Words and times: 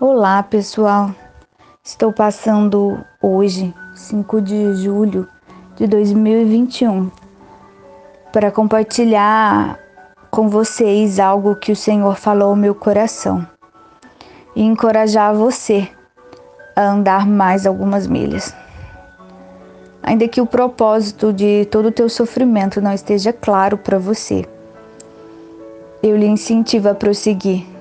Olá, 0.00 0.44
pessoal. 0.44 1.12
Estou 1.82 2.12
passando 2.12 3.04
hoje, 3.20 3.74
5 3.96 4.40
de 4.40 4.74
julho 4.76 5.26
de 5.74 5.88
2021, 5.88 7.10
para 8.32 8.52
compartilhar 8.52 9.76
com 10.30 10.48
vocês 10.48 11.18
algo 11.18 11.56
que 11.56 11.72
o 11.72 11.76
Senhor 11.76 12.14
falou 12.14 12.50
ao 12.50 12.54
meu 12.54 12.76
coração 12.76 13.44
e 14.54 14.62
encorajar 14.62 15.34
você 15.34 15.88
a 16.76 16.92
andar 16.92 17.26
mais 17.26 17.66
algumas 17.66 18.06
milhas. 18.06 18.54
Ainda 20.00 20.28
que 20.28 20.40
o 20.40 20.46
propósito 20.46 21.32
de 21.32 21.64
todo 21.72 21.86
o 21.86 21.92
teu 21.92 22.08
sofrimento 22.08 22.80
não 22.80 22.92
esteja 22.92 23.32
claro 23.32 23.76
para 23.76 23.98
você, 23.98 24.48
eu 26.00 26.16
lhe 26.16 26.26
incentivo 26.28 26.88
a 26.88 26.94
prosseguir 26.94 27.77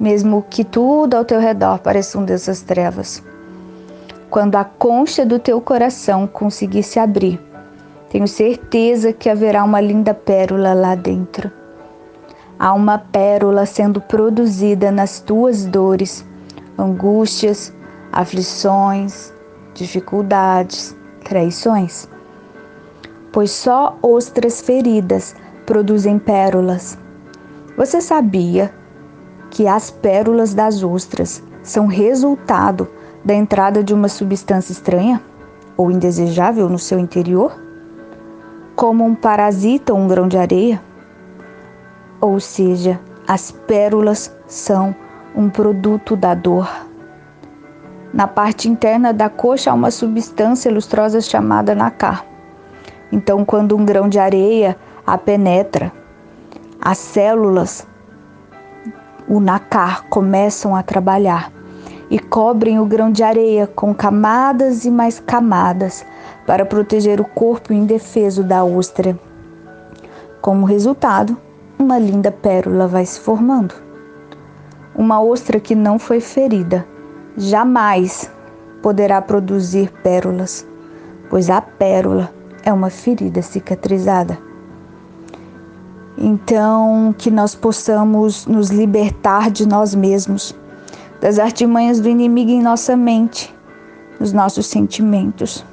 mesmo 0.00 0.42
que 0.48 0.64
tudo 0.64 1.14
ao 1.14 1.26
teu 1.26 1.38
redor 1.38 1.78
pareça 1.78 2.18
um 2.18 2.24
dessas 2.24 2.62
trevas. 2.62 3.22
Quando 4.30 4.56
a 4.56 4.64
concha 4.64 5.26
do 5.26 5.38
teu 5.38 5.60
coração 5.60 6.26
conseguir 6.26 6.82
se 6.82 6.98
abrir, 6.98 7.38
tenho 8.08 8.26
certeza 8.26 9.12
que 9.12 9.28
haverá 9.28 9.62
uma 9.62 9.80
linda 9.80 10.14
pérola 10.14 10.72
lá 10.72 10.94
dentro. 10.94 11.52
Há 12.58 12.72
uma 12.72 12.98
pérola 12.98 13.66
sendo 13.66 14.00
produzida 14.00 14.90
nas 14.90 15.20
tuas 15.20 15.66
dores, 15.66 16.24
angústias, 16.78 17.72
aflições, 18.10 19.32
dificuldades, 19.74 20.96
traições. 21.24 22.08
Pois 23.32 23.50
só 23.50 23.96
ostras 24.02 24.60
feridas 24.60 25.36
produzem 25.66 26.18
pérolas. 26.18 26.98
Você 27.76 28.00
sabia 28.00 28.79
que 29.50 29.66
as 29.66 29.90
pérolas 29.90 30.54
das 30.54 30.82
ostras 30.82 31.42
são 31.62 31.86
resultado 31.86 32.88
da 33.24 33.34
entrada 33.34 33.82
de 33.82 33.92
uma 33.92 34.08
substância 34.08 34.72
estranha 34.72 35.20
ou 35.76 35.90
indesejável 35.90 36.68
no 36.68 36.78
seu 36.78 36.98
interior, 36.98 37.52
como 38.74 39.04
um 39.04 39.14
parasita 39.14 39.92
ou 39.92 39.98
um 39.98 40.08
grão 40.08 40.28
de 40.28 40.38
areia. 40.38 40.80
Ou 42.20 42.38
seja, 42.38 43.00
as 43.26 43.50
pérolas 43.50 44.34
são 44.46 44.94
um 45.34 45.48
produto 45.48 46.16
da 46.16 46.34
dor. 46.34 46.68
Na 48.12 48.26
parte 48.26 48.68
interna 48.68 49.12
da 49.12 49.28
coxa 49.28 49.70
há 49.70 49.74
uma 49.74 49.90
substância 49.90 50.70
lustrosa 50.70 51.20
chamada 51.20 51.74
nacar. 51.74 52.24
Então, 53.12 53.44
quando 53.44 53.76
um 53.76 53.84
grão 53.84 54.08
de 54.08 54.18
areia 54.18 54.76
a 55.06 55.16
penetra, 55.16 55.92
as 56.80 56.98
células 56.98 57.86
o 59.30 59.38
nacar 59.38 60.06
começam 60.08 60.74
a 60.74 60.82
trabalhar 60.82 61.52
e 62.10 62.18
cobrem 62.18 62.80
o 62.80 62.84
grão 62.84 63.12
de 63.12 63.22
areia 63.22 63.64
com 63.64 63.94
camadas 63.94 64.84
e 64.84 64.90
mais 64.90 65.20
camadas 65.20 66.04
para 66.44 66.66
proteger 66.66 67.20
o 67.20 67.24
corpo 67.24 67.72
indefeso 67.72 68.42
da 68.42 68.64
ostra. 68.64 69.16
Como 70.40 70.66
resultado, 70.66 71.36
uma 71.78 71.96
linda 71.96 72.32
pérola 72.32 72.88
vai 72.88 73.06
se 73.06 73.20
formando. 73.20 73.72
Uma 74.96 75.22
ostra 75.22 75.60
que 75.60 75.76
não 75.76 75.96
foi 75.96 76.20
ferida 76.20 76.84
jamais 77.36 78.28
poderá 78.82 79.22
produzir 79.22 79.92
pérolas, 80.02 80.66
pois 81.28 81.48
a 81.48 81.60
pérola 81.60 82.34
é 82.64 82.72
uma 82.72 82.90
ferida 82.90 83.42
cicatrizada. 83.42 84.49
Então, 86.22 87.14
que 87.16 87.30
nós 87.30 87.54
possamos 87.54 88.44
nos 88.46 88.68
libertar 88.68 89.50
de 89.50 89.66
nós 89.66 89.94
mesmos, 89.94 90.54
das 91.18 91.38
artimanhas 91.38 91.98
do 91.98 92.10
inimigo 92.10 92.50
em 92.50 92.60
nossa 92.60 92.94
mente, 92.94 93.54
nos 94.20 94.30
nossos 94.30 94.66
sentimentos, 94.66 95.64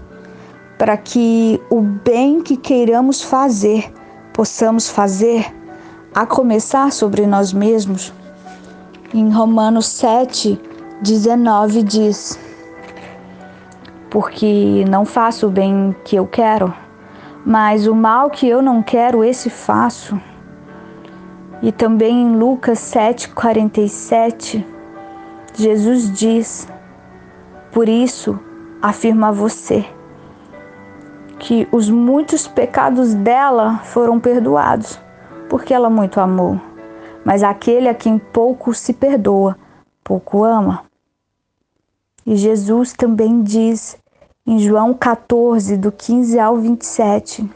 para 0.78 0.96
que 0.96 1.62
o 1.70 1.82
bem 1.82 2.40
que 2.40 2.56
queiramos 2.56 3.22
fazer, 3.22 3.92
possamos 4.32 4.90
fazer, 4.90 5.54
a 6.16 6.26
começar 6.26 6.94
sobre 6.94 7.28
nós 7.28 7.52
mesmos. 7.52 8.14
Em 9.14 9.30
Romanos 9.30 9.88
7, 9.88 10.58
19 11.02 11.84
diz: 11.84 12.40
Porque 14.10 14.86
não 14.90 15.04
faço 15.04 15.48
o 15.48 15.52
bem 15.52 15.94
que 16.06 16.16
eu 16.16 16.26
quero, 16.26 16.74
mas 17.46 17.86
o 17.86 17.94
mal 17.94 18.30
que 18.30 18.48
eu 18.48 18.62
não 18.62 18.82
quero, 18.82 19.26
esse 19.26 19.50
faço. 19.50 20.18
E 21.62 21.72
também 21.72 22.22
em 22.22 22.38
Lucas 22.38 22.80
7,47, 22.80 24.64
Jesus 25.56 26.12
diz: 26.12 26.68
Por 27.72 27.90
isso 27.90 28.40
afirma 28.82 29.32
você 29.32 29.86
que 31.40 31.68
os 31.72 31.90
muitos 31.90 32.48
pecados 32.48 33.14
dela 33.14 33.80
foram 33.84 34.20
perdoados, 34.20 35.00
porque 35.50 35.74
ela 35.74 35.90
muito 35.90 36.20
amou. 36.20 36.60
Mas 37.24 37.44
aquele 37.44 37.90
a 37.90 37.94
quem 37.94 38.18
pouco 38.18 38.74
se 38.74 38.94
perdoa, 38.94 39.58
pouco 40.04 40.44
ama. 40.44 40.84
E 42.26 42.36
Jesus 42.36 42.94
também 42.94 43.42
diz 43.42 43.98
em 44.46 44.60
João 44.60 44.94
14, 44.94 45.78
do 45.78 45.92
15 45.92 46.40
ao 46.40 46.58
27: 46.58 47.50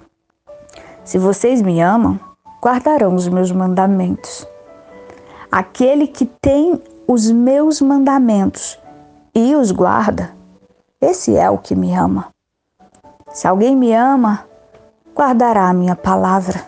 Se 1.03 1.17
vocês 1.17 1.61
me 1.61 1.81
amam, 1.81 2.19
guardarão 2.61 3.15
os 3.15 3.27
meus 3.27 3.51
mandamentos. 3.51 4.47
Aquele 5.51 6.07
que 6.07 6.25
tem 6.25 6.79
os 7.07 7.29
meus 7.31 7.81
mandamentos 7.81 8.79
e 9.33 9.55
os 9.55 9.71
guarda, 9.71 10.29
esse 11.01 11.35
é 11.35 11.49
o 11.49 11.57
que 11.57 11.75
me 11.75 11.93
ama. 11.95 12.27
Se 13.29 13.47
alguém 13.47 13.75
me 13.75 13.93
ama, 13.93 14.45
guardará 15.15 15.69
a 15.69 15.73
minha 15.73 15.95
palavra. 15.95 16.61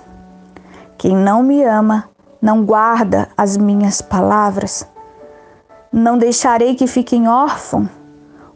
Quem 0.97 1.15
não 1.15 1.43
me 1.43 1.63
ama, 1.63 2.09
não 2.41 2.65
guarda 2.65 3.29
as 3.37 3.55
minhas 3.55 4.01
palavras. 4.01 4.87
Não 5.91 6.17
deixarei 6.17 6.75
que 6.75 6.87
fiquem 6.87 7.27
órfãos. 7.27 7.87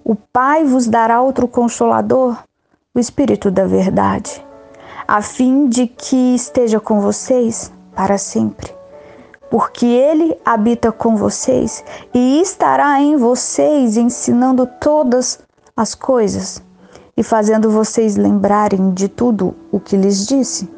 O 0.04 0.16
Pai 0.16 0.64
vos 0.64 0.88
dará 0.88 1.22
outro 1.22 1.48
consolador, 1.48 2.38
o 2.96 3.00
Espírito 3.00 3.52
da 3.52 3.66
Verdade 3.66 4.47
a 5.08 5.22
fim 5.22 5.70
de 5.70 5.88
que 5.88 6.36
esteja 6.36 6.82
com 6.82 7.00
vocês 7.00 7.72
para 7.96 8.18
sempre. 8.18 8.76
Porque 9.50 9.86
Ele 9.86 10.38
habita 10.44 10.92
com 10.92 11.16
vocês 11.16 11.82
e 12.14 12.42
estará 12.42 13.00
em 13.00 13.16
vocês, 13.16 13.96
ensinando 13.96 14.68
todas 14.82 15.40
as 15.76 15.96
coisas 15.96 16.62
e 17.16 17.24
fazendo 17.24 17.70
vocês 17.70 18.18
lembrarem 18.18 18.92
de 18.92 19.08
tudo 19.08 19.56
o 19.72 19.80
que 19.80 19.96
lhes 19.96 20.28
disse. 20.28 20.70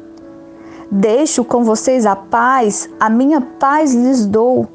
Deixo 0.88 1.44
com 1.44 1.64
vocês 1.64 2.06
a 2.06 2.14
paz, 2.14 2.88
a 3.00 3.10
minha 3.10 3.40
paz 3.40 3.92
lhes 3.92 4.24
dou. 4.26 4.68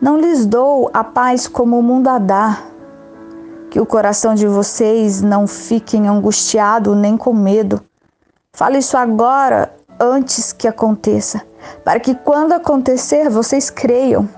Não 0.00 0.18
lhes 0.18 0.44
dou 0.44 0.90
a 0.92 1.02
paz 1.02 1.48
como 1.48 1.78
o 1.78 1.82
mundo 1.82 2.08
a 2.08 2.18
dá. 2.18 2.62
Que 3.70 3.80
o 3.80 3.86
coração 3.86 4.34
de 4.34 4.46
vocês 4.46 5.22
não 5.22 5.46
fique 5.46 5.96
angustiado 5.96 6.94
nem 6.94 7.16
com 7.16 7.32
medo 7.32 7.80
Fale 8.60 8.76
isso 8.76 8.94
agora, 8.94 9.72
antes 9.98 10.52
que 10.52 10.68
aconteça, 10.68 11.40
para 11.82 11.98
que 11.98 12.14
quando 12.14 12.52
acontecer 12.52 13.30
vocês 13.30 13.70
creiam. 13.70 14.28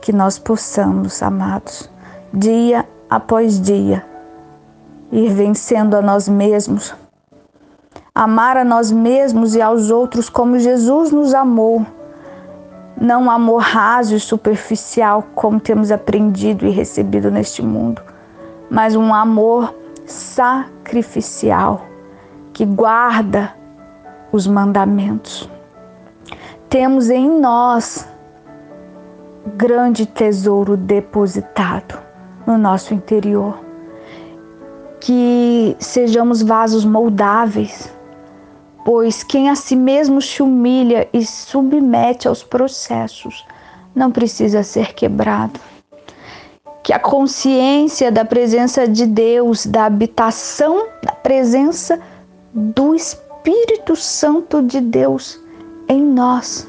Que 0.00 0.14
nós 0.14 0.38
possamos, 0.38 1.22
amados, 1.22 1.90
dia 2.32 2.88
após 3.10 3.60
dia, 3.60 4.02
ir 5.12 5.30
vencendo 5.30 5.94
a 5.94 6.00
nós 6.00 6.26
mesmos, 6.26 6.94
amar 8.14 8.56
a 8.56 8.64
nós 8.64 8.90
mesmos 8.90 9.54
e 9.54 9.60
aos 9.60 9.90
outros 9.90 10.30
como 10.30 10.58
Jesus 10.58 11.10
nos 11.12 11.34
amou. 11.34 11.84
Não 12.98 13.24
um 13.24 13.30
amor 13.30 13.60
raso 13.60 14.14
e 14.14 14.20
superficial 14.20 15.22
como 15.34 15.60
temos 15.60 15.92
aprendido 15.92 16.64
e 16.64 16.70
recebido 16.70 17.30
neste 17.30 17.60
mundo, 17.60 18.00
mas 18.70 18.96
um 18.96 19.12
amor 19.12 19.74
sacrificial 20.06 21.84
que 22.58 22.66
guarda 22.66 23.54
os 24.32 24.44
mandamentos. 24.44 25.48
Temos 26.68 27.08
em 27.08 27.38
nós 27.38 28.04
grande 29.54 30.04
tesouro 30.04 30.76
depositado 30.76 31.96
no 32.44 32.58
nosso 32.58 32.92
interior. 32.92 33.60
Que 34.98 35.76
sejamos 35.78 36.42
vasos 36.42 36.84
moldáveis, 36.84 37.94
pois 38.84 39.22
quem 39.22 39.48
a 39.48 39.54
si 39.54 39.76
mesmo 39.76 40.20
se 40.20 40.42
humilha 40.42 41.08
e 41.12 41.24
submete 41.24 42.26
aos 42.26 42.42
processos 42.42 43.46
não 43.94 44.10
precisa 44.10 44.64
ser 44.64 44.94
quebrado. 44.94 45.60
Que 46.82 46.92
a 46.92 46.98
consciência 46.98 48.10
da 48.10 48.24
presença 48.24 48.88
de 48.88 49.06
Deus, 49.06 49.64
da 49.64 49.84
habitação 49.84 50.88
da 51.04 51.12
presença 51.12 51.96
de 51.98 52.17
do 52.52 52.94
Espírito 52.94 53.94
Santo 53.94 54.62
de 54.62 54.80
Deus 54.80 55.40
em 55.88 56.02
nós 56.02 56.68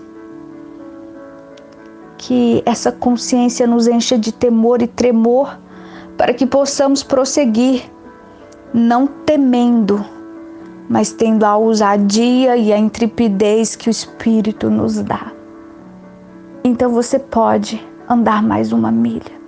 que 2.20 2.62
essa 2.66 2.92
consciência 2.92 3.66
nos 3.66 3.88
encha 3.88 4.18
de 4.18 4.31
temor 4.34 4.81
e 4.81 4.88
tremor, 4.88 5.58
para 6.18 6.34
que 6.34 6.46
possamos 6.46 7.02
prosseguir, 7.02 7.90
não 8.74 9.08
temendo, 9.08 10.06
mas 10.90 11.14
tendo 11.14 11.46
a 11.46 11.56
ousadia 11.56 12.58
e 12.58 12.74
a 12.74 12.78
intrepidez 12.78 13.76
que 13.76 13.90
o 13.90 13.90
Espírito 13.90 14.70
nos 14.70 15.02
dá. 15.02 15.31
Então 16.62 16.92
você 16.92 17.18
pode 17.18 17.81
andar 18.08 18.44
mais 18.44 18.74
uma 18.74 18.92
milha. 18.92 19.40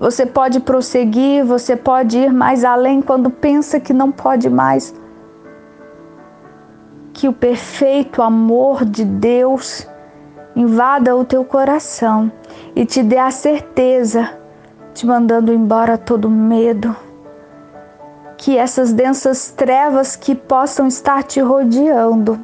Você 0.00 0.26
pode 0.26 0.58
prosseguir, 0.58 1.44
você 1.44 1.76
pode 1.76 2.18
ir 2.18 2.32
mais 2.32 2.64
além 2.64 3.00
quando 3.00 3.30
pensa 3.30 3.78
que 3.78 3.94
não 3.94 4.10
pode 4.10 4.50
mais. 4.50 4.92
Que 7.16 7.28
o 7.28 7.32
perfeito 7.32 8.20
amor 8.20 8.84
de 8.84 9.02
Deus 9.02 9.88
invada 10.54 11.16
o 11.16 11.24
teu 11.24 11.46
coração 11.46 12.30
e 12.74 12.84
te 12.84 13.02
dê 13.02 13.16
a 13.16 13.30
certeza, 13.30 14.38
te 14.92 15.06
mandando 15.06 15.50
embora 15.50 15.96
todo 15.96 16.28
medo, 16.28 16.94
que 18.36 18.58
essas 18.58 18.92
densas 18.92 19.50
trevas 19.50 20.14
que 20.14 20.34
possam 20.34 20.86
estar 20.86 21.22
te 21.22 21.40
rodeando, 21.40 22.38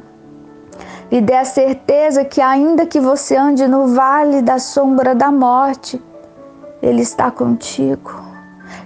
e 1.11 1.21
dê 1.21 1.35
a 1.35 1.45
certeza 1.45 2.25
que, 2.25 2.41
ainda 2.41 2.87
que 2.87 2.99
você 2.99 3.37
ande 3.37 3.67
no 3.67 3.89
vale 3.89 4.41
da 4.41 4.57
sombra 4.57 5.13
da 5.13 5.31
morte, 5.31 6.01
Ele 6.81 7.03
está 7.03 7.29
contigo. 7.29 8.11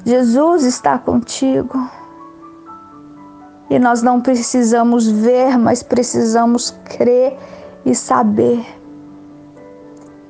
Jesus 0.04 0.66
está 0.66 0.98
contigo. 0.98 1.90
E 3.70 3.78
nós 3.78 4.02
não 4.02 4.22
precisamos 4.22 5.08
ver, 5.08 5.58
mas 5.58 5.84
precisamos 5.84 6.72
crer 6.86 7.38
e 7.86 7.94
saber 7.94 8.66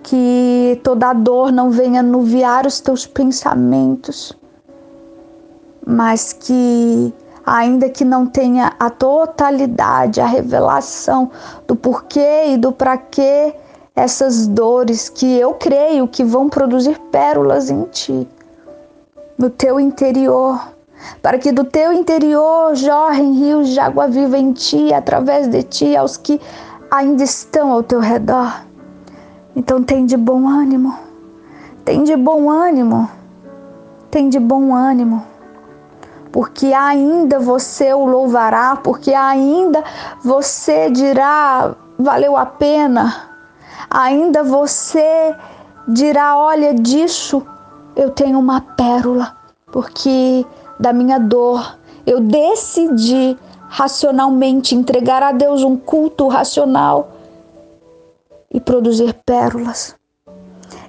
que 0.01 0.79
toda 0.83 1.11
dor 1.13 1.51
não 1.51 1.69
venha 1.69 2.01
nuviar 2.01 2.65
os 2.65 2.79
teus 2.79 3.05
pensamentos, 3.05 4.31
mas 5.85 6.31
que, 6.33 7.13
ainda 7.45 7.89
que 7.89 8.05
não 8.05 8.25
tenha 8.25 8.73
a 8.79 8.89
totalidade, 8.89 10.21
a 10.21 10.25
revelação 10.25 11.29
do 11.67 11.75
porquê 11.75 12.53
e 12.53 12.57
do 12.57 12.71
para 12.71 12.97
quê 12.97 13.53
essas 13.95 14.47
dores 14.47 15.09
que 15.09 15.37
eu 15.37 15.55
creio 15.55 16.07
que 16.07 16.23
vão 16.23 16.47
produzir 16.47 16.99
pérolas 17.11 17.69
em 17.69 17.83
ti, 17.85 18.27
no 19.37 19.49
teu 19.49 19.79
interior, 19.79 20.76
para 21.21 21.37
que 21.37 21.51
do 21.51 21.63
teu 21.63 21.93
interior 21.93 22.75
jorrem 22.75 23.33
rios 23.33 23.69
de 23.69 23.79
água 23.79 24.07
viva 24.07 24.37
em 24.37 24.51
ti, 24.53 24.93
através 24.93 25.47
de 25.47 25.63
ti, 25.63 25.95
aos 25.95 26.17
que 26.17 26.39
ainda 26.89 27.23
estão 27.23 27.71
ao 27.71 27.83
teu 27.83 27.99
redor. 27.99 28.61
Então 29.55 29.83
tem 29.83 30.05
de 30.05 30.15
bom 30.15 30.47
ânimo, 30.47 30.97
tem 31.83 32.03
de 32.03 32.15
bom 32.15 32.49
ânimo, 32.49 33.09
tem 34.11 34.29
de 34.29 34.39
bom 34.39 34.73
ânimo, 34.73 35.23
porque 36.31 36.73
ainda 36.73 37.39
você 37.39 37.93
o 37.93 38.05
louvará, 38.05 38.75
porque 38.75 39.13
ainda 39.13 39.83
você 40.23 40.89
dirá 40.89 41.75
valeu 41.97 42.37
a 42.37 42.45
pena, 42.45 43.15
ainda 43.89 44.43
você 44.43 45.35
dirá: 45.87 46.37
olha, 46.37 46.73
disso 46.73 47.45
eu 47.95 48.11
tenho 48.11 48.37
uma 48.39 48.61
pérola, 48.61 49.35
porque 49.71 50.45
da 50.79 50.93
minha 50.93 51.19
dor 51.19 51.77
eu 52.07 52.21
decidi 52.21 53.37
racionalmente 53.67 54.73
entregar 54.73 55.21
a 55.21 55.33
Deus 55.33 55.61
um 55.61 55.75
culto 55.75 56.29
racional 56.29 57.11
e 58.49 58.61
produzir 58.61 59.13
pérolas. 59.25 59.93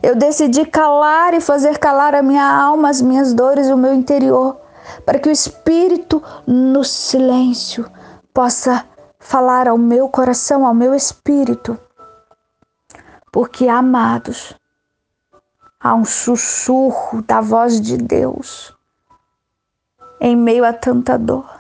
Eu 0.00 0.14
decidi 0.14 0.64
calar 0.64 1.34
e 1.34 1.40
fazer 1.40 1.78
calar 1.78 2.14
a 2.14 2.22
minha 2.22 2.48
alma, 2.48 2.88
as 2.88 3.02
minhas 3.02 3.34
dores 3.34 3.68
o 3.68 3.76
meu 3.76 3.92
interior, 3.92 4.56
para 5.04 5.18
que 5.18 5.28
o 5.28 5.32
Espírito, 5.32 6.22
no 6.46 6.84
silêncio, 6.84 7.90
possa 8.32 8.84
falar 9.18 9.66
ao 9.66 9.76
meu 9.76 10.08
coração, 10.08 10.64
ao 10.64 10.72
meu 10.72 10.94
espírito. 10.94 11.76
Porque, 13.32 13.66
amados, 13.66 14.54
há 15.80 15.94
um 15.94 16.04
sussurro 16.04 17.22
da 17.22 17.40
voz 17.40 17.80
de 17.80 17.96
Deus 17.98 18.77
em 20.20 20.36
meio 20.36 20.64
a 20.64 20.72
tanta 20.72 21.18
dor. 21.18 21.58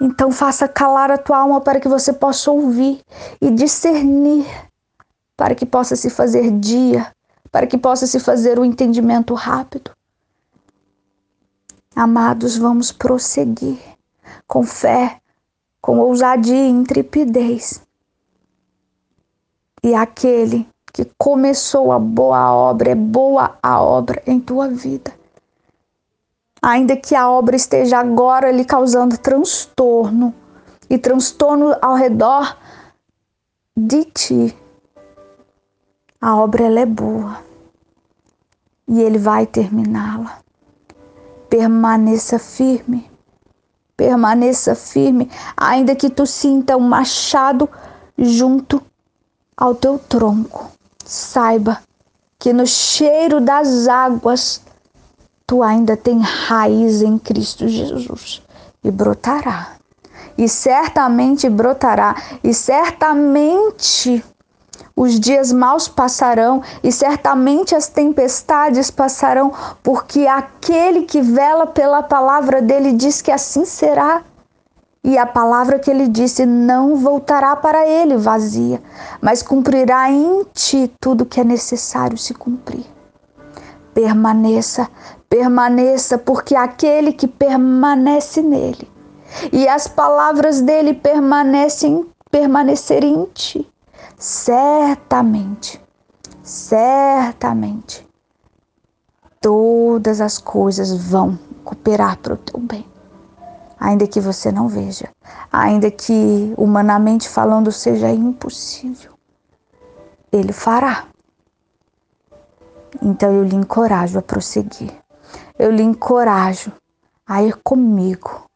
Então 0.00 0.30
faça 0.30 0.68
calar 0.68 1.10
a 1.10 1.18
tua 1.18 1.38
alma 1.38 1.60
para 1.60 1.80
que 1.80 1.88
você 1.88 2.12
possa 2.12 2.50
ouvir 2.50 3.02
e 3.40 3.50
discernir, 3.50 4.46
para 5.36 5.54
que 5.54 5.66
possa 5.66 5.96
se 5.96 6.08
fazer 6.08 6.50
dia, 6.52 7.12
para 7.50 7.66
que 7.66 7.76
possa 7.76 8.06
se 8.06 8.20
fazer 8.20 8.58
o 8.58 8.62
um 8.62 8.64
entendimento 8.64 9.34
rápido. 9.34 9.90
Amados, 11.96 12.56
vamos 12.56 12.92
prosseguir 12.92 13.78
com 14.46 14.62
fé, 14.62 15.20
com 15.80 15.98
ousadia 15.98 16.54
e 16.54 16.68
intrepidez. 16.68 17.82
E 19.82 19.94
aquele 19.94 20.68
que 20.92 21.10
começou 21.18 21.90
a 21.90 21.98
boa 21.98 22.52
obra, 22.52 22.90
é 22.90 22.94
boa 22.94 23.58
a 23.62 23.82
obra 23.82 24.22
em 24.26 24.38
tua 24.40 24.68
vida 24.68 25.17
ainda 26.62 26.96
que 26.96 27.14
a 27.14 27.28
obra 27.30 27.56
esteja 27.56 27.98
agora 27.98 28.50
lhe 28.50 28.64
causando 28.64 29.16
transtorno 29.18 30.34
e 30.88 30.98
transtorno 30.98 31.76
ao 31.80 31.94
redor 31.94 32.56
de 33.76 34.04
ti. 34.04 34.56
A 36.20 36.36
obra 36.36 36.64
ela 36.64 36.80
é 36.80 36.86
boa 36.86 37.38
e 38.88 39.00
ele 39.00 39.18
vai 39.18 39.46
terminá-la. 39.46 40.38
Permaneça 41.48 42.38
firme. 42.38 43.08
Permaneça 43.96 44.74
firme, 44.76 45.28
ainda 45.56 45.96
que 45.96 46.08
tu 46.08 46.24
sinta 46.24 46.76
um 46.76 46.88
machado 46.88 47.68
junto 48.16 48.80
ao 49.56 49.74
teu 49.74 49.98
tronco. 49.98 50.70
Saiba 51.04 51.80
que 52.38 52.52
no 52.52 52.64
cheiro 52.64 53.40
das 53.40 53.88
águas 53.88 54.62
tu 55.48 55.62
ainda 55.62 55.96
tem 55.96 56.20
raiz 56.20 57.00
em 57.00 57.18
Cristo 57.18 57.66
Jesus 57.66 58.42
e 58.84 58.90
brotará. 58.90 59.78
E 60.36 60.46
certamente 60.46 61.48
brotará, 61.48 62.14
e 62.44 62.52
certamente 62.52 64.22
os 64.94 65.18
dias 65.18 65.50
maus 65.50 65.88
passarão, 65.88 66.62
e 66.84 66.92
certamente 66.92 67.74
as 67.74 67.88
tempestades 67.88 68.90
passarão, 68.90 69.52
porque 69.82 70.26
aquele 70.26 71.02
que 71.02 71.22
vela 71.22 71.66
pela 71.66 72.02
palavra 72.02 72.60
dele 72.60 72.92
diz 72.92 73.22
que 73.22 73.32
assim 73.32 73.64
será. 73.64 74.22
E 75.02 75.16
a 75.16 75.24
palavra 75.24 75.78
que 75.78 75.90
ele 75.90 76.08
disse 76.08 76.44
não 76.44 76.96
voltará 76.96 77.56
para 77.56 77.86
ele 77.86 78.18
vazia, 78.18 78.82
mas 79.22 79.42
cumprirá 79.42 80.10
em 80.10 80.44
ti 80.52 80.92
tudo 81.00 81.24
que 81.24 81.40
é 81.40 81.44
necessário 81.44 82.18
se 82.18 82.34
cumprir. 82.34 82.84
Permaneça, 83.94 84.88
permaneça, 85.28 86.18
porque 86.18 86.54
aquele 86.54 87.12
que 87.12 87.28
permanece 87.28 88.42
nele 88.42 88.90
e 89.52 89.68
as 89.68 89.86
palavras 89.86 90.60
dele 90.60 90.94
permanecem 90.94 92.08
permanecerem 92.30 93.14
em 93.14 93.24
ti, 93.26 93.70
certamente, 94.18 95.80
certamente, 96.42 98.06
todas 99.40 100.20
as 100.20 100.38
coisas 100.38 100.92
vão 100.92 101.38
cooperar 101.64 102.18
para 102.18 102.34
o 102.34 102.36
teu 102.36 102.60
bem. 102.60 102.86
Ainda 103.80 104.06
que 104.06 104.20
você 104.20 104.50
não 104.50 104.68
veja, 104.68 105.08
ainda 105.52 105.90
que 105.90 106.52
humanamente 106.56 107.28
falando 107.28 107.70
seja 107.70 108.10
impossível, 108.10 109.12
ele 110.32 110.52
fará. 110.52 111.06
Então 113.00 113.32
eu 113.32 113.44
lhe 113.44 113.54
encorajo 113.54 114.18
a 114.18 114.22
prosseguir 114.22 114.92
eu 115.58 115.72
lhe 115.72 115.82
encorajo 115.82 116.72
a 117.26 117.42
ir 117.42 117.56
comigo 117.64 118.46